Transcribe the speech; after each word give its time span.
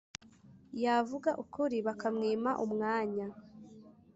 yavuga 0.83 1.29
ukuri, 1.43 1.77
bakamwima 1.87 2.51
umwanya 2.65 3.27